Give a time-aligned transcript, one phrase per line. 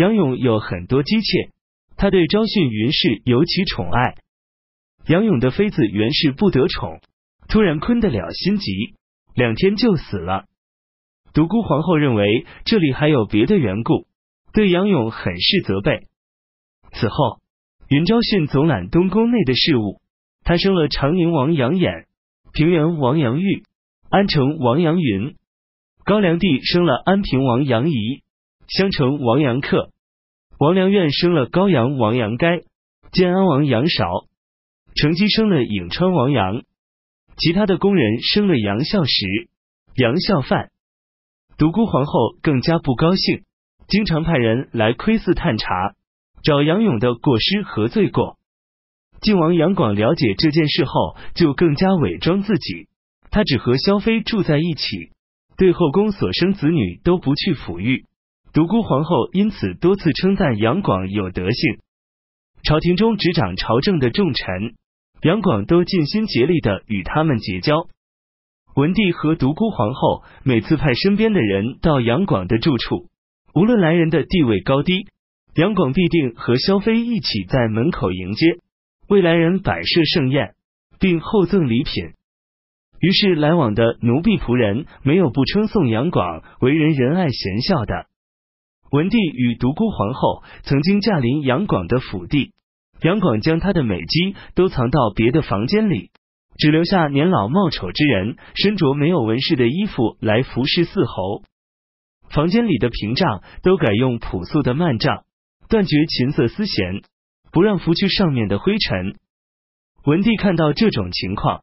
[0.00, 1.50] 杨勇有很多姬妾，
[1.98, 4.14] 他对昭训云氏尤其宠爱。
[5.06, 7.02] 杨勇的妃子袁氏不得宠，
[7.50, 8.94] 突然困得了心急，
[9.34, 10.46] 两天就死了。
[11.34, 14.06] 独孤皇后认为这里还有别的缘故，
[14.54, 16.06] 对杨勇很是责备。
[16.92, 17.38] 此后，
[17.90, 20.00] 云昭训总揽东宫内的事务，
[20.44, 22.06] 他生了长宁王杨衍、
[22.54, 23.64] 平原王杨玉、
[24.08, 25.36] 安城王杨云。
[26.06, 28.22] 高梁帝生了安平王杨仪、
[28.70, 29.90] 襄城王杨克，
[30.60, 32.60] 王良院生了高阳王杨该、
[33.10, 34.06] 建安王杨韶，
[34.94, 36.62] 成基生了颍川王杨，
[37.36, 39.26] 其他的宫人生了杨孝时、
[39.96, 40.70] 杨孝范。
[41.58, 43.42] 独孤皇后更加不高兴，
[43.88, 45.96] 经常派人来窥伺探查，
[46.44, 48.38] 找杨勇的过失和罪过。
[49.20, 52.86] 晋王杨广了解这件事后，就更加伪装自己，
[53.32, 55.10] 他只和萧妃住在一起。
[55.56, 58.06] 对后宫所生子女都不去抚育，
[58.52, 61.78] 独孤皇后因此多次称赞杨广有德性。
[62.64, 64.74] 朝廷中执掌朝政的重臣，
[65.22, 67.86] 杨广都尽心竭力的与他们结交。
[68.74, 73.06] 文帝和独孤皇后每次派身边的人到杨广的住处，
[73.54, 75.06] 无论来人的地位高低，
[75.54, 78.58] 杨广必定和萧妃一起在门口迎接，
[79.08, 80.54] 为来人摆设盛宴，
[80.98, 82.14] 并厚赠礼品。
[82.98, 88.06] 于是，来往的奴婢仆人没有不称颂杨广为人仁爱贤孝的。
[88.90, 92.52] 文帝与独孤皇后曾经驾临杨广的府邸，
[93.02, 96.10] 杨广将他的美姬都藏到别的房间里，
[96.58, 101.42] 只留下年老貌丑之人身着没有纹饰的衣服来服侍四侯。
[102.30, 105.24] 房间里的屏障都改用朴素的幔帐，
[105.68, 107.02] 断绝琴瑟丝弦，
[107.52, 109.16] 不让拂去上面的灰尘。
[110.04, 111.62] 文帝看到这种情况。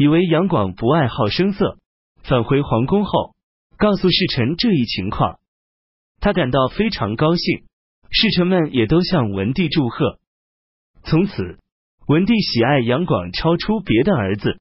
[0.00, 1.76] 以为杨广不爱好声色，
[2.22, 3.34] 返回皇宫后，
[3.78, 5.40] 告诉侍臣这一情况，
[6.20, 7.64] 他感到非常高兴，
[8.10, 10.18] 侍臣们也都向文帝祝贺。
[11.04, 11.58] 从此，
[12.06, 14.58] 文帝喜爱杨广超出别的儿子。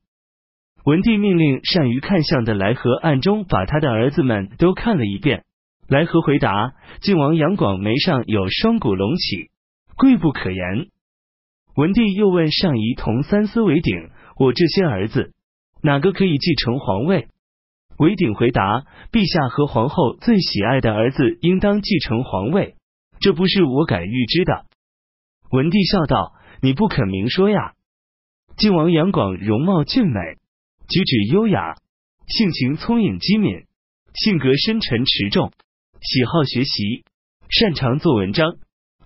[0.85, 5.43] 文帝命令善于看相的来和暗中把他的儿子们都看了一遍。
[5.87, 9.49] 来和回答：晋王杨广眉上有双股隆起，
[9.97, 10.87] 贵不可言。
[11.75, 14.09] 文帝又问上仪同三司为鼎。
[14.37, 15.33] 我这些儿子，
[15.81, 17.27] 哪个可以继承皇位？
[17.97, 22.75] 韦鼎回答：陛下和皇后最喜爱的儿子应当继承皇位，
[23.19, 24.65] 这不是我敢预知的。
[25.49, 27.73] 文帝笑道：你不肯明说呀？
[28.55, 30.19] 晋王杨广容貌俊美，
[30.87, 31.75] 举止优雅，
[32.27, 33.65] 性情聪颖机敏，
[34.13, 35.51] 性格深沉持重，
[35.99, 37.03] 喜好学习，
[37.49, 38.57] 擅长做文章，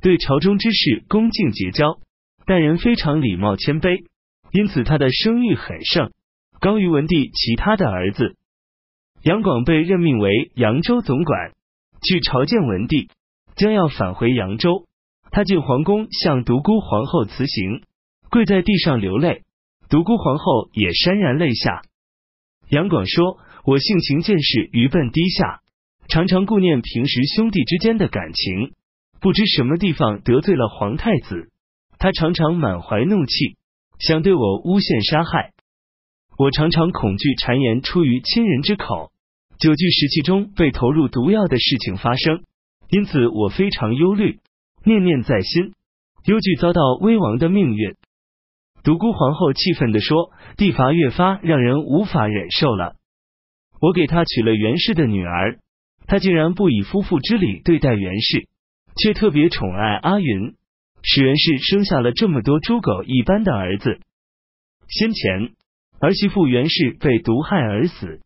[0.01, 1.99] 对朝中之事恭敬结交，
[2.45, 4.03] 待人非常礼貌谦卑。
[4.51, 6.11] 因此，他的声誉很盛，
[6.59, 8.35] 高于文帝其他的儿子。
[9.23, 11.51] 杨广被任命为扬州总管，
[12.01, 13.09] 去朝见文帝，
[13.55, 14.87] 将要返回扬州。
[15.29, 17.83] 他进皇宫向独孤皇后辞行，
[18.31, 19.43] 跪在地上流泪。
[19.89, 21.83] 独孤皇后也潸然泪下。
[22.69, 25.61] 杨广说：“我性情见识愚笨低下，
[26.07, 28.73] 常常顾念平时兄弟之间的感情，
[29.19, 31.51] 不知什么地方得罪了皇太子，
[31.99, 33.57] 他常常满怀怒气。”
[33.99, 35.51] 想对我诬陷杀害，
[36.37, 39.11] 我常常恐惧谗言出于亲人之口，
[39.59, 42.43] 久惧食气中被投入毒药的事情发生，
[42.89, 44.39] 因此我非常忧虑，
[44.83, 45.73] 念念在心，
[46.25, 47.95] 忧惧遭到危亡的命运。
[48.83, 52.95] 独孤皇后气愤地说：“帝罚越发让人无法忍受了。
[53.79, 55.59] 我给他娶了袁氏的女儿，
[56.07, 58.47] 他竟然不以夫妇之礼对待袁氏，
[58.97, 60.55] 却特别宠爱阿云。”
[61.03, 63.99] 使袁氏生下了这么多猪狗一般的儿子。
[64.87, 65.51] 先前
[66.01, 68.21] 儿媳妇袁氏被毒害而死，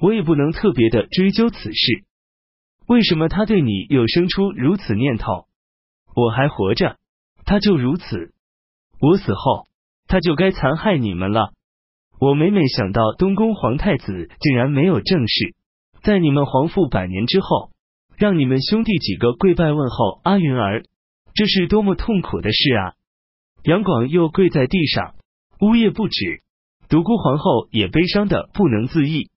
[0.00, 2.04] 我也不能特别的追究此事。
[2.88, 5.46] 为什么他对你又生出如此念头？
[6.16, 6.96] 我还活着，
[7.44, 8.32] 他就如此；
[9.00, 9.68] 我死后，
[10.08, 11.52] 他就该残害你们了。
[12.18, 15.54] 我每每想到东宫皇太子竟然没有正事，
[16.02, 17.70] 在你们皇父百年之后，
[18.16, 20.82] 让你们兄弟几个跪拜问候阿云儿。
[21.32, 22.94] 这是多么痛苦的事啊！
[23.62, 25.14] 杨广又跪在地上，
[25.60, 26.42] 呜咽不止。
[26.90, 29.30] 独孤皇后也悲伤的不能自抑。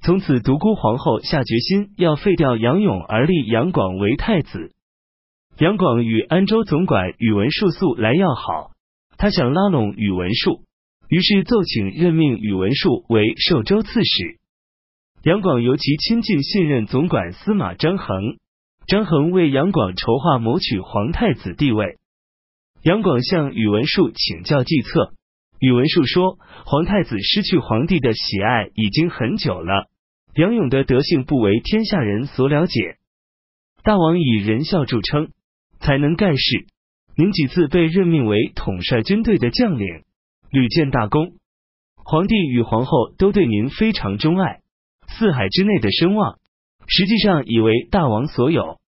[0.00, 4.72] 从此，独孤皇后下决心要废掉杨勇，而立杨广为太子。
[5.58, 8.70] 杨广与安州总管宇文述素来要好，
[9.16, 10.60] 他想拉拢宇文述，
[11.08, 14.38] 于是奏请任命宇文述为寿州刺史。
[15.24, 18.36] 杨广尤其亲近信任总管司马张衡。
[18.86, 21.98] 张衡为杨广筹划谋取皇太子地位，
[22.82, 25.12] 杨广向宇文述请教计策。
[25.60, 29.88] 宇文述说，皇太子失去皇帝的喜爱已经很久了，
[30.34, 32.96] 杨勇的德性不为天下人所了解。
[33.82, 35.30] 大王以仁孝著称，
[35.80, 36.66] 才能盖世。
[37.16, 40.04] 您几次被任命为统帅军队的将领，
[40.50, 41.32] 屡建大功。
[41.96, 44.60] 皇帝与皇后都对您非常钟爱，
[45.08, 46.38] 四海之内的声望，
[46.86, 48.78] 实际上已为大王所有。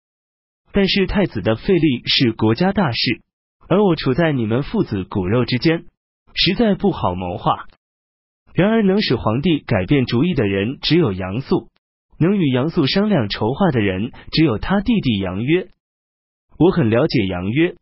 [0.72, 3.22] 但是太子的废立是国家大事，
[3.68, 5.86] 而我处在你们父子骨肉之间，
[6.34, 7.66] 实在不好谋划。
[8.52, 11.68] 然而，能使皇帝改变主意的人只有杨素，
[12.18, 15.68] 能与杨素商量筹划的人只有他弟弟杨约。
[16.58, 17.76] 我很了解杨约，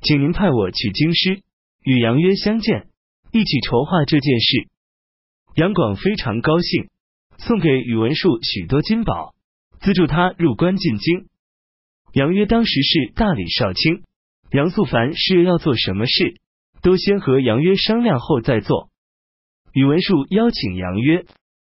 [0.00, 1.42] 请您派我去京师
[1.84, 2.88] 与杨约相见，
[3.32, 4.68] 一起筹划这件事。
[5.54, 6.88] 杨广非常高兴，
[7.38, 9.34] 送给宇文述许多金宝，
[9.80, 11.26] 资助他入关进京。
[12.12, 14.02] 杨约当时是大理少卿，
[14.50, 16.40] 杨素凡是要做什么事，
[16.84, 18.90] 都先和杨约商量后再做。
[19.72, 21.24] 宇文述邀请杨约，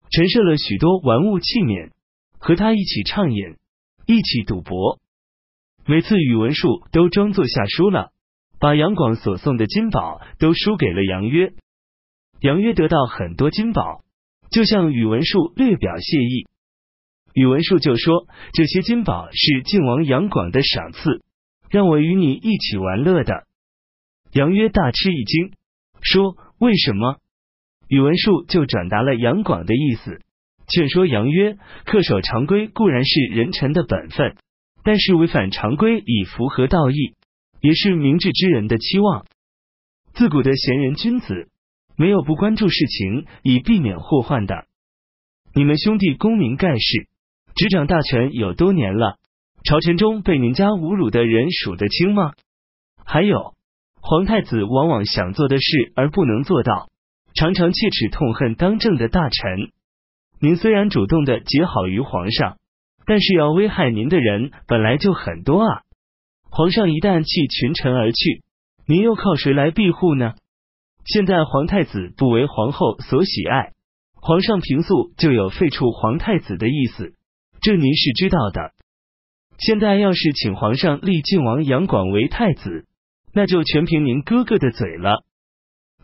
[0.09, 1.91] 陈设了许多玩物器皿，
[2.39, 3.57] 和他一起畅饮，
[4.07, 4.97] 一起赌博。
[5.85, 8.11] 每次宇文述都装作下输了，
[8.61, 11.51] 把杨广所送的金宝都输给了杨约。
[12.39, 14.05] 杨约得到很多金宝，
[14.49, 16.47] 就向宇文述略表谢意。
[17.33, 18.25] 宇文述就说
[18.55, 21.21] ：“这些金宝是晋王杨广的赏赐，
[21.69, 23.43] 让我与你一起玩乐的。”
[24.31, 25.53] 杨约大吃一惊，
[26.01, 27.17] 说：“为什么？”
[27.89, 30.21] 宇文述就转达了杨广的意思，
[30.67, 34.35] 劝说杨约恪守常规固然是人臣的本分，
[34.83, 37.15] 但是违反常规以符合道义，
[37.61, 39.25] 也是明智之人的期望。
[40.13, 41.49] 自古的贤人君子，
[41.97, 44.65] 没有不关注事情以避免祸患的。
[45.55, 47.07] 你们兄弟功名盖世，
[47.55, 49.17] 执掌大权有多年了，
[49.63, 52.33] 朝臣中被您家侮辱的人数得清吗？
[53.03, 53.55] 还有，
[54.09, 56.89] 皇太子往往想做的事而不能做到。
[57.35, 59.69] 常常切齿痛恨当政的大臣。
[60.41, 62.57] 您虽然主动的结好于皇上，
[63.05, 65.83] 但是要危害您的人本来就很多啊。
[66.49, 68.41] 皇上一旦弃群臣而去，
[68.87, 70.33] 您又靠谁来庇护呢？
[71.05, 73.73] 现在皇太子不为皇后所喜爱，
[74.15, 77.13] 皇上平素就有废黜皇太子的意思，
[77.61, 78.71] 这您是知道的。
[79.59, 82.87] 现在要是请皇上立晋王杨广为太子，
[83.33, 85.23] 那就全凭您哥哥的嘴了。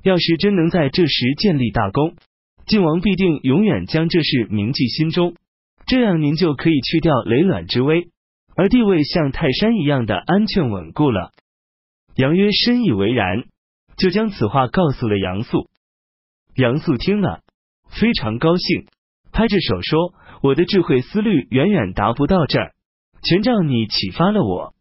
[0.04, 2.16] 要是真能在这时建立大功，
[2.68, 5.36] 晋王必定永远将这事铭记心中，
[5.88, 8.10] 这样您就可以去掉雷卵之危，
[8.56, 11.32] 而地位像泰山一样的安全稳固了。
[12.16, 13.46] 杨约深以为然，
[13.98, 15.68] 就将此话告诉了杨素。
[16.56, 17.42] 杨素听了
[17.90, 18.86] 非常高兴，
[19.32, 22.74] 拍着手说：“我的智慧思虑远远达不到这儿，
[23.24, 24.74] 全仗你启发了我。”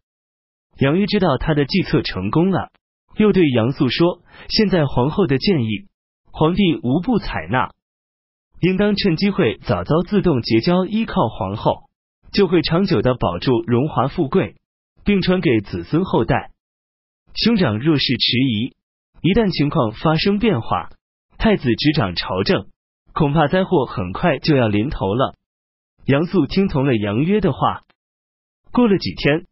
[0.79, 2.69] 杨约知道他的计策成功了。
[3.17, 5.87] 又对杨素说：“现在皇后的建议，
[6.31, 7.71] 皇帝无不采纳，
[8.59, 11.83] 应当趁机会早早自动结交，依靠皇后，
[12.33, 14.55] 就会长久的保住荣华富贵，
[15.05, 16.51] 并传给子孙后代。
[17.35, 18.75] 兄长若是迟疑，
[19.21, 20.89] 一旦情况发生变化，
[21.37, 22.67] 太子执掌朝政，
[23.13, 25.35] 恐怕灾祸很快就要临头了。”
[26.05, 27.83] 杨素听从了杨约的话。
[28.73, 29.45] 过了几天，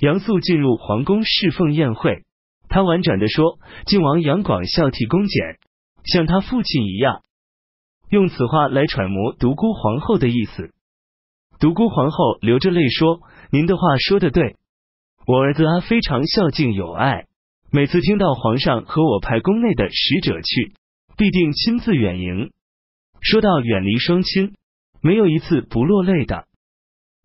[0.00, 2.24] 杨素进入皇宫侍奉宴会。
[2.68, 5.58] 他婉转的说：“晋王杨广孝悌恭俭，
[6.04, 7.22] 像他父亲一样。”
[8.10, 10.72] 用此话来揣摩独孤皇后的意思。
[11.58, 13.20] 独孤皇后流着泪说
[13.52, 14.56] ：“您的话说的对，
[15.26, 17.26] 我儿子啊非常孝敬有爱，
[17.70, 20.72] 每次听到皇上和我派宫内的使者去，
[21.16, 22.50] 必定亲自远迎。
[23.20, 24.54] 说到远离双亲，
[25.02, 26.46] 没有一次不落泪的。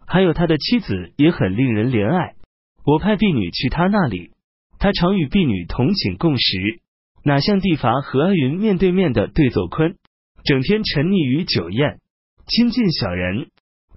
[0.06, 2.35] 还有他的妻子也很令人怜爱，
[2.86, 4.32] 我派婢女去他那里。”
[4.77, 6.58] 他常与婢女同寝共食，
[7.24, 9.96] 哪像帝伐和阿云面对面的对奏坤，
[10.44, 12.01] 整天沉溺于酒宴，
[12.46, 13.48] 亲近小人，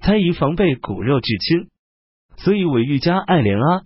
[0.01, 1.69] 猜疑防备骨肉至亲，
[2.37, 3.83] 所以韦玉家爱怜阿，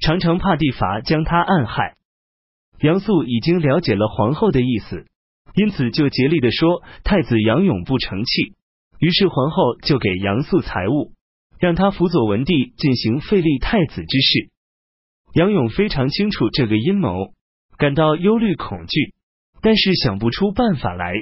[0.00, 1.96] 常常怕帝伐将他暗害。
[2.80, 5.04] 杨素已经了解了皇后的意思，
[5.56, 8.54] 因此就竭力的说太子杨勇不成器，
[9.00, 11.12] 于是皇后就给杨素财物，
[11.58, 14.50] 让他辅佐文帝进行废立太子之事。
[15.34, 17.32] 杨勇非常清楚这个阴谋，
[17.78, 19.14] 感到忧虑恐惧，
[19.60, 21.12] 但是想不出办法来。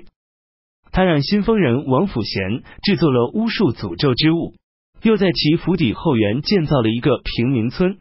[0.93, 4.55] 他让新丰人王辅贤制作了巫术诅咒之物，
[5.03, 7.99] 又在其府邸后园建造了一个平民村。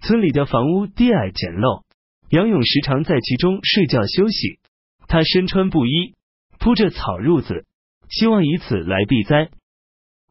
[0.00, 1.82] 村里的房屋低矮简陋，
[2.30, 4.60] 杨勇时常在其中睡觉休息。
[5.08, 6.14] 他身穿布衣，
[6.60, 7.64] 铺着草褥子，
[8.08, 9.50] 希望以此来避灾。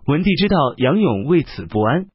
[0.06, 2.06] 文帝知道杨勇为此不安。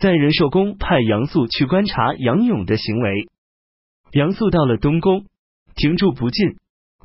[0.00, 3.28] 在仁寿宫派杨素去观察杨勇的行为。
[4.12, 5.26] 杨素到了东宫，
[5.74, 6.56] 停住不进。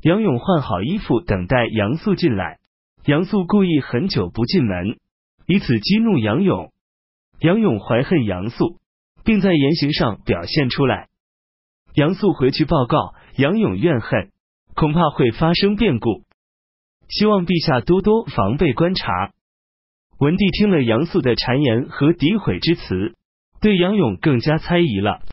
[0.01, 2.57] 杨勇换好衣服，等待杨素进来。
[3.05, 4.97] 杨素故意很久不进门，
[5.45, 6.71] 以此激怒杨勇。
[7.39, 8.79] 杨勇怀恨杨素，
[9.23, 11.07] 并在言行上表现出来。
[11.93, 14.31] 杨素回去报告，杨勇怨恨，
[14.75, 16.23] 恐怕会发生变故，
[17.09, 19.31] 希望陛下多多防备观察。
[20.21, 23.15] 文帝听了杨素的谗言和诋毁之词，
[23.59, 25.23] 对杨勇更加猜疑了。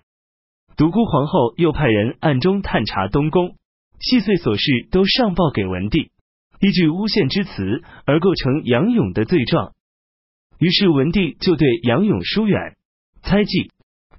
[0.79, 3.55] 独孤皇后又派人暗中探查东宫，
[4.01, 6.11] 细碎琐事都上报给文帝，
[6.61, 9.75] 依据诬陷之词而构成杨勇的罪状。
[10.59, 12.75] 于是文帝就对杨勇疏远，
[13.21, 13.71] 猜忌，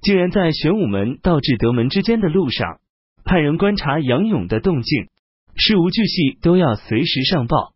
[0.02, 2.78] 竟然在玄武门到至德门之间的路上，
[3.24, 5.08] 派人观察杨勇的动静，
[5.56, 7.72] 事无巨细都要随时上报。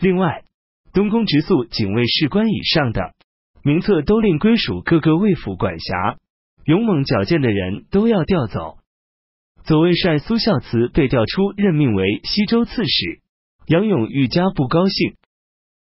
[0.00, 0.44] 另外，
[0.98, 3.14] 东宫直宿警卫士官以上的
[3.62, 6.16] 名册都令归属各个卫府管辖。
[6.64, 8.78] 勇猛矫健的人都要调走。
[9.62, 13.20] 左卫帅苏孝慈被调出，任命为西州刺史。
[13.68, 15.14] 杨勇愈加不高兴。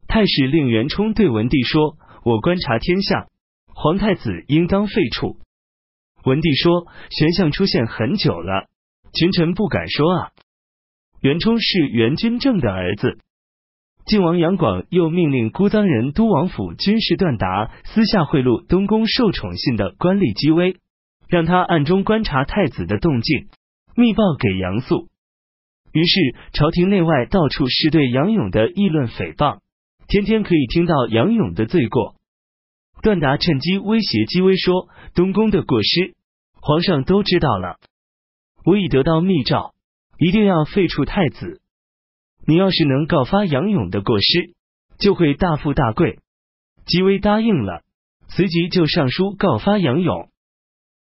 [0.08, 3.28] 太史令袁冲对文帝说：“我观察天下，
[3.68, 5.38] 皇太子应当废黜。”
[6.26, 8.66] 文帝说：“玄象出现很久了，
[9.14, 10.32] 群臣不敢说啊。”
[11.22, 13.20] 袁冲是袁君正的儿子。
[14.06, 20.78] 晋王杨广又命令姑臧人都王府军事段达私下贿赂东宫受宠信的官吏姬微，
[21.28, 23.48] 让他暗中观察太子的动静，
[23.96, 25.10] 密报给杨素。
[25.92, 29.62] 于是朝廷内外到处是对杨勇的议论诽谤，
[30.08, 32.14] 天天可以听到杨勇的罪过。
[33.02, 36.14] 段达趁机威胁姬微说：“东宫的过失，
[36.62, 37.80] 皇上都知道了，
[38.66, 39.74] 我已得到密诏，
[40.20, 41.60] 一定要废黜太子。”
[42.48, 44.54] 你要是能告发杨勇的过失，
[45.00, 46.20] 就会大富大贵。
[46.86, 47.82] 吉威答应了，
[48.28, 50.30] 随即就上书告发杨勇。